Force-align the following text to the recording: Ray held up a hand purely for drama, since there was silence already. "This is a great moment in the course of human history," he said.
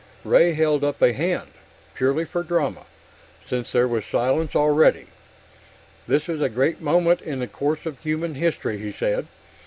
Ray 0.23 0.53
held 0.53 0.83
up 0.83 0.99
a 0.99 1.13
hand 1.13 1.51
purely 1.93 2.25
for 2.25 2.41
drama, 2.41 2.87
since 3.47 3.71
there 3.71 3.87
was 3.87 4.03
silence 4.03 4.55
already. 4.55 5.05
"This 6.07 6.27
is 6.27 6.41
a 6.41 6.49
great 6.49 6.81
moment 6.81 7.21
in 7.21 7.37
the 7.37 7.45
course 7.47 7.85
of 7.85 7.99
human 7.99 8.33
history," 8.33 8.79
he 8.79 8.91
said. 8.91 9.27